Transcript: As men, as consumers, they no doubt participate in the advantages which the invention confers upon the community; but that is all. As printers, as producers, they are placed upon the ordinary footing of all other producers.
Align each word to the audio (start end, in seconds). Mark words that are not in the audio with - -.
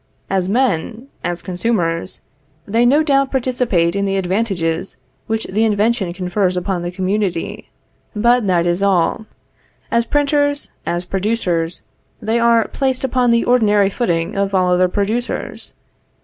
As 0.31 0.49
men, 0.49 1.09
as 1.23 1.43
consumers, 1.43 2.21
they 2.65 2.87
no 2.87 3.03
doubt 3.03 3.29
participate 3.29 3.95
in 3.95 4.05
the 4.05 4.17
advantages 4.17 4.97
which 5.27 5.43
the 5.45 5.63
invention 5.63 6.11
confers 6.11 6.57
upon 6.57 6.81
the 6.81 6.89
community; 6.89 7.69
but 8.15 8.47
that 8.47 8.65
is 8.65 8.81
all. 8.81 9.27
As 9.91 10.07
printers, 10.07 10.71
as 10.87 11.05
producers, 11.05 11.83
they 12.19 12.39
are 12.39 12.67
placed 12.69 13.03
upon 13.03 13.29
the 13.29 13.45
ordinary 13.45 13.91
footing 13.91 14.35
of 14.35 14.55
all 14.55 14.71
other 14.73 14.87
producers. 14.89 15.75